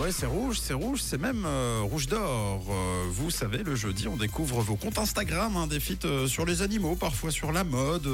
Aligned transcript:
Ouais, 0.00 0.12
c'est 0.12 0.24
rouge, 0.24 0.58
c'est 0.58 0.72
rouge, 0.72 1.00
c'est 1.02 1.20
même 1.20 1.44
euh, 1.44 1.82
rouge 1.82 2.06
d'or. 2.06 2.64
Euh, 2.70 3.04
vous 3.10 3.30
savez, 3.30 3.58
le 3.58 3.74
jeudi, 3.74 4.08
on 4.08 4.16
découvre 4.16 4.62
vos 4.62 4.74
comptes 4.74 4.96
Instagram, 4.96 5.54
hein, 5.58 5.66
des 5.66 5.78
feats 5.78 6.06
euh, 6.06 6.26
sur 6.26 6.46
les 6.46 6.62
animaux, 6.62 6.96
parfois 6.96 7.30
sur 7.30 7.52
la 7.52 7.64
mode, 7.64 8.08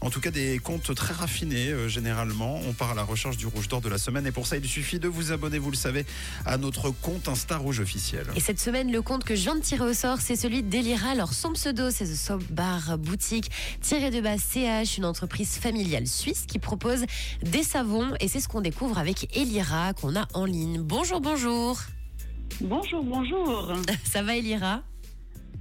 en 0.00 0.10
tout 0.10 0.18
cas 0.20 0.32
des 0.32 0.58
comptes 0.58 0.92
très 0.96 1.14
raffinés 1.14 1.88
généralement. 1.88 2.60
On 2.68 2.72
part 2.72 2.90
à 2.90 2.94
la 2.96 3.04
recherche 3.04 3.36
du 3.36 3.46
rouge 3.46 3.68
d'or 3.68 3.80
de 3.80 3.88
la 3.88 3.98
semaine 3.98 4.26
et 4.26 4.32
pour 4.32 4.48
ça, 4.48 4.56
il 4.56 4.66
suffit 4.66 4.98
de 4.98 5.06
vous 5.06 5.30
abonner, 5.30 5.60
vous 5.60 5.70
le 5.70 5.76
savez, 5.76 6.04
à 6.44 6.58
notre 6.58 6.90
compte 6.90 7.28
Insta 7.28 7.56
Rouge 7.56 7.78
officiel. 7.78 8.26
Et 8.34 8.40
cette 8.40 8.58
semaine, 8.58 8.90
le 8.90 9.00
compte 9.00 9.22
que 9.22 9.36
je 9.36 9.42
viens 9.42 9.54
de 9.54 9.60
tirer 9.60 9.88
au 9.88 9.94
sort, 9.94 10.18
c'est 10.20 10.34
celui 10.34 10.64
d'Elira. 10.64 11.10
Alors, 11.10 11.34
son 11.34 11.52
pseudo, 11.52 11.92
c'est 11.92 12.06
The 12.06 12.16
Soap 12.16 12.42
Bar 12.50 12.98
Boutique, 12.98 13.48
tiré 13.80 14.10
de 14.10 14.20
base 14.20 14.40
CH, 14.40 14.98
une 14.98 15.04
entreprise 15.04 15.50
familiale 15.50 16.08
suisse 16.08 16.46
qui 16.48 16.58
propose 16.58 17.04
des 17.44 17.62
savons. 17.62 18.12
Et 18.18 18.26
c'est 18.26 18.40
ce 18.40 18.48
qu'on 18.48 18.60
découvre 18.60 18.98
avec 18.98 19.36
Elira, 19.36 19.92
qu'on 19.92 20.16
a 20.16 20.26
en 20.34 20.44
ligne. 20.44 20.80
Bonjour, 20.80 21.20
bonjour. 21.20 21.27
Bonjour, 21.28 23.02
bonjour. 23.04 23.72
Ça 24.04 24.22
va, 24.22 24.34
Elira? 24.36 24.82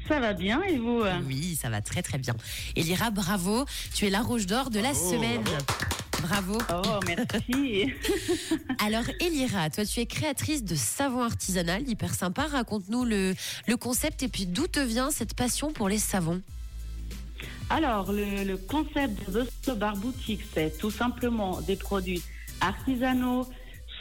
Ça 0.07 0.21
va 0.21 0.31
bien 0.31 0.61
et 0.63 0.77
vous? 0.77 1.01
Oui, 1.25 1.57
ça 1.61 1.69
va 1.69 1.81
très, 1.81 2.01
très 2.01 2.17
bien. 2.17 2.33
Elira, 2.77 3.11
bravo. 3.11 3.65
Tu 3.93 4.07
es 4.07 4.09
la 4.09 4.21
rouge 4.21 4.45
d'or 4.45 4.69
de 4.69 4.79
la 4.79 4.93
Bravo, 4.93 5.11
semaine. 5.11 5.43
Bravo. 6.21 6.57
Oh, 6.73 6.99
merci. 7.05 7.91
Alors, 8.79 9.03
Elira, 9.19 9.69
toi, 9.69 9.85
tu 9.85 9.99
es 9.99 10.05
créatrice 10.05 10.63
de 10.63 10.75
savon 10.75 11.21
artisanal, 11.23 11.85
hyper 11.85 12.13
sympa. 12.13 12.43
Raconte-nous 12.43 13.03
le, 13.03 13.35
le 13.67 13.75
concept 13.75 14.23
et 14.23 14.29
puis 14.29 14.45
d'où 14.45 14.67
te 14.67 14.79
vient 14.79 15.11
cette 15.11 15.33
passion 15.33 15.73
pour 15.73 15.89
les 15.89 15.99
savons? 15.99 16.41
Alors, 17.69 18.13
le, 18.13 18.45
le 18.45 18.55
concept 18.55 19.29
de 19.29 19.45
The 19.63 19.71
Bar 19.71 19.97
Boutique, 19.97 20.43
c'est 20.53 20.77
tout 20.77 20.91
simplement 20.91 21.59
des 21.59 21.75
produits 21.75 22.23
artisanaux, 22.61 23.45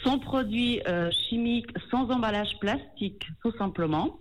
sans 0.03 0.19
produits 0.19 0.81
euh, 0.87 1.09
chimiques, 1.11 1.71
sans 1.89 2.09
emballage 2.09 2.57
plastique, 2.59 3.27
tout 3.41 3.51
simplement. 3.57 4.19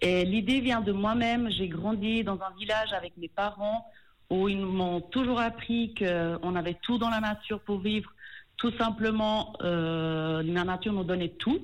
Et 0.00 0.24
l'idée 0.24 0.60
vient 0.60 0.80
de 0.80 0.92
moi-même. 0.92 1.50
J'ai 1.50 1.68
grandi 1.68 2.22
dans 2.22 2.40
un 2.40 2.56
village 2.58 2.92
avec 2.92 3.16
mes 3.16 3.28
parents 3.28 3.84
où 4.30 4.48
ils 4.48 4.60
m'ont 4.60 5.00
toujours 5.00 5.40
appris 5.40 5.94
qu'on 5.94 6.56
avait 6.56 6.76
tout 6.82 6.98
dans 6.98 7.10
la 7.10 7.20
nature 7.20 7.60
pour 7.60 7.80
vivre. 7.80 8.12
Tout 8.56 8.72
simplement, 8.72 9.54
euh, 9.62 10.42
la 10.42 10.64
nature 10.64 10.92
nous 10.92 11.04
donnait 11.04 11.30
tout. 11.30 11.60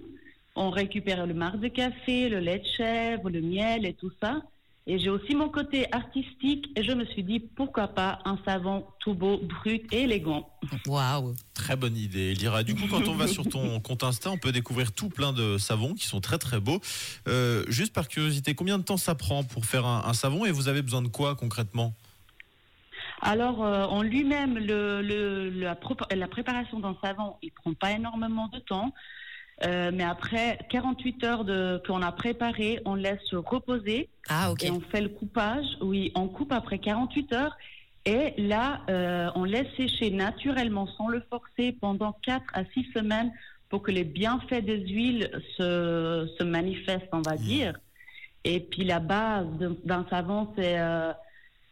On 0.56 0.70
récupérait 0.70 1.26
le 1.26 1.34
marc 1.34 1.58
de 1.58 1.68
café, 1.68 2.28
le 2.28 2.38
lait 2.38 2.60
de 2.60 2.66
chèvre, 2.66 3.28
le 3.28 3.40
miel 3.40 3.84
et 3.86 3.94
tout 3.94 4.12
ça. 4.20 4.40
Et 4.86 4.98
j'ai 4.98 5.08
aussi 5.08 5.34
mon 5.34 5.48
côté 5.48 5.86
artistique 5.92 6.66
et 6.76 6.82
je 6.82 6.92
me 6.92 7.06
suis 7.06 7.22
dit 7.22 7.40
pourquoi 7.40 7.88
pas 7.88 8.18
un 8.26 8.38
savon 8.44 8.84
tout 9.00 9.14
beau, 9.14 9.38
brut 9.38 9.90
et 9.94 10.02
élégant. 10.02 10.46
Waouh 10.86 11.34
Très 11.54 11.74
bonne 11.74 11.96
idée, 11.96 12.32
Elira. 12.32 12.62
Du 12.64 12.74
coup, 12.74 12.86
quand 12.90 13.08
on 13.08 13.14
va 13.14 13.26
sur 13.26 13.48
ton 13.48 13.80
compte 13.80 14.02
Insta, 14.02 14.30
on 14.30 14.36
peut 14.36 14.52
découvrir 14.52 14.92
tout 14.92 15.08
plein 15.08 15.32
de 15.32 15.56
savons 15.56 15.94
qui 15.94 16.06
sont 16.06 16.20
très 16.20 16.36
très 16.36 16.60
beaux. 16.60 16.80
Euh, 17.28 17.64
juste 17.68 17.94
par 17.94 18.08
curiosité, 18.08 18.54
combien 18.54 18.76
de 18.78 18.82
temps 18.84 18.98
ça 18.98 19.14
prend 19.14 19.42
pour 19.42 19.64
faire 19.64 19.86
un, 19.86 20.04
un 20.04 20.12
savon 20.12 20.44
et 20.44 20.50
vous 20.50 20.68
avez 20.68 20.82
besoin 20.82 21.00
de 21.00 21.08
quoi 21.08 21.34
concrètement? 21.34 21.94
Alors 23.22 23.64
euh, 23.64 23.84
en 23.86 24.02
lui-même, 24.02 24.58
le, 24.58 25.00
le- 25.00 25.48
la, 25.48 25.78
la 26.14 26.28
préparation 26.28 26.78
d'un 26.80 26.96
savon, 27.02 27.36
il 27.42 27.52
prend 27.52 27.72
pas 27.72 27.92
énormément 27.92 28.48
de 28.48 28.58
temps. 28.58 28.92
Euh, 29.64 29.90
mais 29.94 30.02
après 30.04 30.58
48 30.70 31.24
heures 31.24 31.44
de 31.44 31.80
qu'on 31.86 32.02
a 32.02 32.10
préparé, 32.12 32.80
on 32.84 32.94
laisse 32.96 33.32
reposer 33.32 34.08
Ah, 34.28 34.52
et 34.60 34.70
on 34.70 34.80
fait 34.80 35.00
le 35.00 35.08
coupage. 35.10 35.64
Oui, 35.80 36.10
on 36.16 36.26
coupe 36.28 36.52
après 36.52 36.78
48 36.78 37.32
heures. 37.32 37.56
Et 38.04 38.34
là, 38.36 38.80
euh, 38.90 39.30
on 39.36 39.44
laisse 39.44 39.68
sécher 39.76 40.10
naturellement 40.10 40.86
sans 40.88 41.08
le 41.08 41.22
forcer 41.30 41.72
pendant 41.80 42.12
4 42.22 42.42
à 42.52 42.64
6 42.74 42.86
semaines 42.92 43.32
pour 43.70 43.82
que 43.82 43.90
les 43.92 44.04
bienfaits 44.04 44.62
des 44.64 44.78
huiles 44.88 45.30
se, 45.56 46.28
se 46.38 46.42
manifestent, 46.44 47.08
on 47.12 47.22
va 47.22 47.36
dire. 47.36 47.78
Et 48.44 48.60
puis 48.60 48.84
la 48.84 48.98
base 49.00 49.46
d'un 49.84 50.04
savon, 50.10 50.52
c'est 50.56 50.78
euh, 50.78 51.12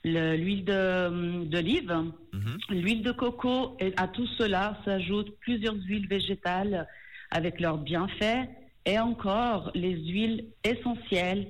le- 0.05 0.37
l'huile 0.37 0.65
d'olive, 0.65 1.93
Mhm. 2.33 2.59
l'huile 2.71 3.03
de 3.03 3.13
coco. 3.13 3.77
Et 3.79 3.93
à 3.97 4.09
tout 4.09 4.27
cela 4.39 4.79
s'ajoutent 4.85 5.37
plusieurs 5.41 5.75
huiles 5.75 6.09
végétales 6.09 6.87
avec 7.33 7.61
leurs 7.61 7.79
bienfaits 7.79 8.49
et 8.87 8.99
encore 8.99 9.71
les 9.75 9.97
huiles 9.97 10.45
essentielles 10.63 11.49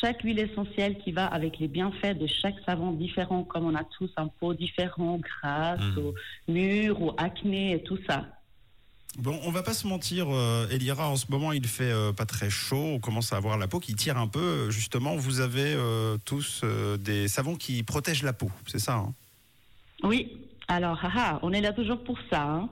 chaque 0.00 0.22
huile 0.22 0.38
essentielle 0.38 0.98
qui 0.98 1.12
va 1.12 1.26
avec 1.26 1.58
les 1.58 1.68
bienfaits 1.68 2.18
de 2.18 2.26
chaque 2.26 2.56
savon 2.66 2.92
différent, 2.92 3.44
comme 3.44 3.66
on 3.66 3.74
a 3.74 3.84
tous 3.84 4.10
un 4.16 4.28
peau 4.28 4.54
différent, 4.54 5.18
grasse, 5.18 5.80
ou 5.96 6.14
mûre, 6.50 7.00
ou 7.00 7.12
acné 7.18 7.74
et 7.74 7.82
tout 7.82 7.98
ça. 8.06 8.26
Bon, 9.18 9.38
on 9.44 9.50
va 9.50 9.62
pas 9.62 9.74
se 9.74 9.86
mentir, 9.86 10.26
euh, 10.30 10.66
Elira, 10.70 11.08
en 11.08 11.16
ce 11.16 11.26
moment 11.30 11.52
il 11.52 11.66
fait 11.66 11.90
euh, 11.92 12.12
pas 12.12 12.24
très 12.24 12.48
chaud, 12.48 12.94
on 12.94 12.98
commence 12.98 13.32
à 13.32 13.36
avoir 13.36 13.58
la 13.58 13.68
peau 13.68 13.78
qui 13.78 13.94
tire 13.94 14.16
un 14.16 14.26
peu. 14.26 14.70
Justement, 14.70 15.16
vous 15.16 15.40
avez 15.40 15.74
euh, 15.74 16.16
tous 16.24 16.64
des 16.98 17.28
savons 17.28 17.56
qui 17.56 17.82
protègent 17.82 18.22
la 18.22 18.32
peau, 18.32 18.50
c'est 18.66 18.78
ça 18.78 18.94
hein? 18.96 19.12
Oui, 20.02 20.38
alors, 20.68 20.98
haha, 21.04 21.38
on 21.42 21.52
est 21.52 21.60
là 21.60 21.72
toujours 21.72 22.02
pour 22.02 22.18
ça. 22.30 22.42
hein. 22.42 22.68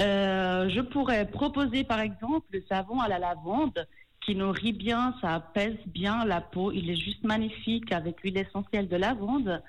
Euh, 0.00 0.68
je 0.70 0.80
pourrais 0.80 1.26
proposer 1.26 1.84
par 1.84 2.00
exemple 2.00 2.46
le 2.50 2.64
savon 2.68 3.00
à 3.00 3.08
la 3.08 3.18
lavande 3.18 3.86
qui 4.24 4.34
nourrit 4.34 4.72
bien, 4.72 5.14
ça 5.20 5.34
apaise 5.34 5.76
bien 5.86 6.24
la 6.24 6.40
peau. 6.40 6.72
Il 6.72 6.90
est 6.90 6.96
juste 6.96 7.22
magnifique 7.24 7.92
avec 7.92 8.22
l'huile 8.22 8.38
essentielle 8.38 8.88
de 8.88 8.96
lavande. 8.96 9.62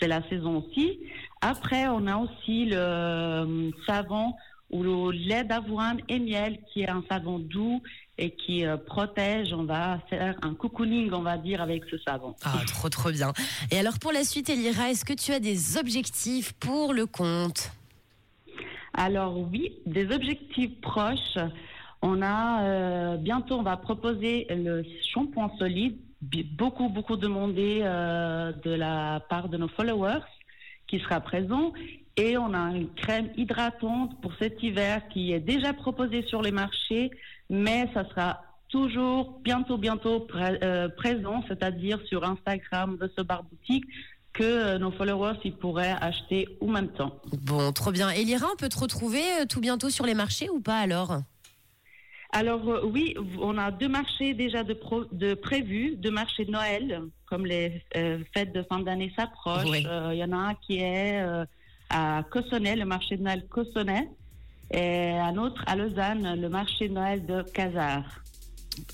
C'est 0.00 0.08
la 0.08 0.26
saison 0.28 0.58
aussi. 0.58 1.00
Après, 1.40 1.88
on 1.88 2.06
a 2.06 2.16
aussi 2.16 2.66
le 2.66 2.76
euh, 2.76 3.70
savon 3.86 4.34
ou 4.70 4.82
le 4.82 5.10
lait 5.10 5.44
d'avoine 5.44 6.00
et 6.08 6.18
miel 6.18 6.58
qui 6.72 6.82
est 6.82 6.88
un 6.88 7.04
savon 7.08 7.38
doux 7.38 7.82
et 8.18 8.30
qui 8.30 8.64
euh, 8.64 8.76
protège. 8.76 9.52
On 9.52 9.64
va 9.64 10.00
faire 10.08 10.36
un 10.42 10.54
cocooning, 10.54 11.12
on 11.12 11.22
va 11.22 11.36
dire, 11.36 11.60
avec 11.60 11.84
ce 11.90 11.98
savon. 11.98 12.34
Ah, 12.44 12.60
trop, 12.66 12.88
trop 12.88 13.10
bien. 13.10 13.32
Et 13.70 13.78
alors, 13.78 13.98
pour 13.98 14.12
la 14.12 14.24
suite, 14.24 14.48
Elira, 14.50 14.90
est-ce 14.90 15.04
que 15.04 15.12
tu 15.12 15.32
as 15.32 15.40
des 15.40 15.76
objectifs 15.76 16.52
pour 16.54 16.92
le 16.92 17.06
compte? 17.06 17.72
Alors 18.94 19.38
oui, 19.38 19.78
des 19.86 20.12
objectifs 20.14 20.80
proches. 20.80 21.38
On 22.02 22.20
a 22.20 22.62
euh, 22.62 23.16
bientôt, 23.16 23.56
on 23.56 23.62
va 23.62 23.76
proposer 23.76 24.46
le 24.50 24.82
shampoing 25.12 25.50
solide, 25.58 25.96
beaucoup 26.56 26.88
beaucoup 26.88 27.16
demandé 27.16 27.80
euh, 27.82 28.52
de 28.64 28.70
la 28.70 29.20
part 29.28 29.48
de 29.48 29.56
nos 29.56 29.68
followers, 29.68 30.24
qui 30.86 30.98
sera 30.98 31.20
présent. 31.20 31.72
Et 32.16 32.36
on 32.36 32.52
a 32.52 32.76
une 32.76 32.92
crème 32.92 33.30
hydratante 33.36 34.20
pour 34.20 34.34
cet 34.34 34.62
hiver 34.62 35.08
qui 35.08 35.32
est 35.32 35.40
déjà 35.40 35.72
proposée 35.72 36.22
sur 36.22 36.42
les 36.42 36.50
marchés, 36.50 37.10
mais 37.48 37.88
ça 37.94 38.06
sera 38.10 38.42
toujours 38.68 39.40
bientôt 39.42 39.78
bientôt 39.78 40.26
euh, 40.34 40.88
présent, 40.90 41.42
c'est-à-dire 41.48 41.98
sur 42.06 42.24
Instagram 42.24 42.98
de 42.98 43.10
ce 43.16 43.22
bar 43.22 43.44
boutique 43.44 43.84
que 44.32 44.42
euh, 44.42 44.78
nos 44.78 44.90
followers 44.90 45.38
ils 45.44 45.54
pourraient 45.54 45.96
acheter 46.00 46.48
au 46.60 46.66
même 46.66 46.88
temps. 46.88 47.20
Bon, 47.42 47.72
trop 47.72 47.92
bien. 47.92 48.10
Elira, 48.10 48.46
on 48.52 48.56
peut 48.56 48.68
te 48.68 48.78
retrouver 48.78 49.22
euh, 49.40 49.44
tout 49.46 49.60
bientôt 49.60 49.90
sur 49.90 50.06
les 50.06 50.14
marchés 50.14 50.48
ou 50.50 50.60
pas 50.60 50.78
alors? 50.78 51.18
Alors 52.32 52.66
euh, 52.68 52.80
oui, 52.84 53.14
on 53.40 53.58
a 53.58 53.70
deux 53.70 53.88
marchés 53.88 54.32
déjà 54.32 54.64
de, 54.64 54.72
pro- 54.72 55.04
de 55.12 55.34
prévus, 55.34 55.96
deux 55.96 56.10
marchés 56.10 56.46
de 56.46 56.50
Noël, 56.50 57.02
comme 57.26 57.44
les 57.44 57.82
euh, 57.94 58.20
fêtes 58.32 58.54
de 58.54 58.62
fin 58.62 58.78
d'année 58.78 59.12
s'approchent. 59.14 59.68
Oui. 59.68 59.86
Euh, 59.86 60.10
Il 60.14 60.18
y 60.18 60.24
en 60.24 60.32
a 60.32 60.36
un 60.36 60.54
qui 60.54 60.78
est 60.78 61.22
à 61.90 62.24
Cossonay, 62.30 62.76
le 62.76 62.86
marché 62.86 63.18
de 63.18 63.22
Noël 63.22 63.44
Cossonay, 63.50 64.08
et 64.70 65.10
un 65.10 65.36
autre 65.36 65.62
à 65.66 65.76
Lausanne, 65.76 66.40
le 66.40 66.48
marché 66.48 66.88
de 66.88 66.94
Noël 66.94 67.26
de 67.26 67.42
Casars. 67.42 68.21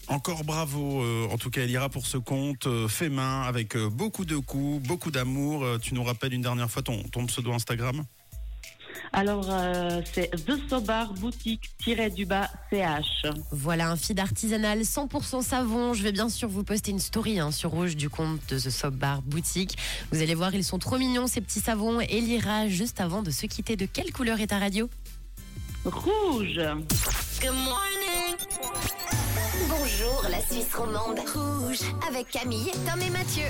Encore 0.08 0.44
bravo, 0.44 1.02
euh, 1.02 1.28
en 1.30 1.38
tout 1.38 1.50
cas 1.50 1.62
Elira, 1.62 1.88
pour 1.88 2.06
ce 2.06 2.16
compte 2.16 2.66
euh, 2.66 2.88
fait 2.88 3.08
main, 3.08 3.42
avec 3.42 3.76
euh, 3.76 3.88
beaucoup 3.88 4.24
de 4.24 4.36
coups, 4.36 4.86
beaucoup 4.86 5.10
d'amour. 5.10 5.64
Euh, 5.64 5.78
tu 5.78 5.94
nous 5.94 6.02
rappelles 6.02 6.34
une 6.34 6.42
dernière 6.42 6.70
fois 6.70 6.82
ton, 6.82 7.02
ton 7.04 7.26
pseudo 7.26 7.52
Instagram? 7.52 8.04
Alors 9.12 9.46
euh, 9.48 10.02
c'est 10.12 10.30
The 10.44 10.68
Sobar 10.68 11.14
Boutique-du-bas 11.14 12.50
CH. 12.70 13.26
Voilà 13.52 13.90
un 13.90 13.96
feed 13.96 14.20
artisanal 14.20 14.80
100% 14.80 15.42
savon. 15.42 15.94
Je 15.94 16.02
vais 16.02 16.12
bien 16.12 16.28
sûr 16.28 16.48
vous 16.48 16.64
poster 16.64 16.90
une 16.90 16.98
story 16.98 17.38
hein, 17.38 17.50
sur 17.50 17.70
Rouge 17.70 17.96
du 17.96 18.10
compte 18.10 18.40
de 18.50 18.58
The 18.58 18.70
Soap 18.70 18.94
Bar 18.94 19.22
Boutique. 19.22 19.78
Vous 20.12 20.20
allez 20.20 20.34
voir, 20.34 20.54
ils 20.54 20.64
sont 20.64 20.78
trop 20.78 20.98
mignons 20.98 21.26
ces 21.26 21.40
petits 21.40 21.60
savons. 21.60 22.00
Elira, 22.00 22.68
juste 22.68 23.00
avant 23.00 23.22
de 23.22 23.30
se 23.30 23.46
quitter, 23.46 23.76
de 23.76 23.86
quelle 23.86 24.12
couleur 24.12 24.40
est 24.40 24.48
ta 24.48 24.58
radio? 24.58 24.90
Rouge 25.84 26.60
Bonjour 29.68 30.24
la 30.30 30.40
Suisse 30.40 30.74
romande. 30.74 31.18
Rouge 31.34 31.80
avec 32.08 32.28
Camille, 32.30 32.72
Tom 32.86 33.00
et 33.02 33.10
Mathieu. 33.10 33.44